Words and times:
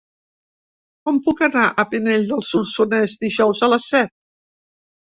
Com 1.09 1.19
puc 1.27 1.43
anar 1.49 1.67
a 1.83 1.87
Pinell 1.93 2.27
de 2.33 2.41
Solsonès 2.49 3.17
dijous 3.27 3.65
a 3.65 3.73
les 3.77 3.89
set? 3.95 4.15